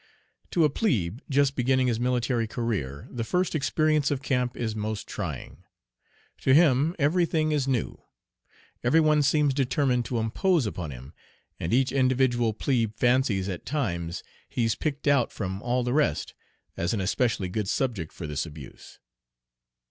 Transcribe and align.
To 0.49 0.63
a 0.65 0.69
plebe 0.71 1.19
just 1.29 1.55
beginning 1.55 1.85
his 1.85 1.99
military 1.99 2.47
career 2.47 3.07
the 3.11 3.23
first 3.23 3.53
experience 3.53 4.09
of 4.09 4.23
camp 4.23 4.57
is 4.57 4.75
most 4.75 5.05
trying. 5.07 5.63
To 6.39 6.55
him 6.55 6.95
every 6.97 7.23
thing 7.27 7.51
is 7.51 7.67
new. 7.67 8.01
Every 8.83 8.99
one 8.99 9.21
seems 9.21 9.53
determined 9.53 10.05
to 10.05 10.17
impose 10.17 10.65
upon 10.65 10.89
him, 10.89 11.13
and 11.59 11.71
each 11.71 11.91
individual 11.91 12.51
"plebe" 12.51 12.95
fancies 12.95 13.47
at 13.47 13.63
times 13.63 14.23
he's 14.49 14.73
picked 14.73 15.07
out 15.07 15.31
from 15.31 15.61
all 15.61 15.83
the 15.83 15.93
rest 15.93 16.33
as 16.75 16.95
an 16.95 16.99
especially 17.01 17.47
good 17.47 17.69
subject 17.69 18.11
for 18.11 18.25
this 18.25 18.43
abuse 18.43 18.97